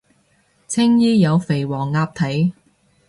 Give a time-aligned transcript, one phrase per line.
[0.67, 2.53] 青衣有肥黃鴨睇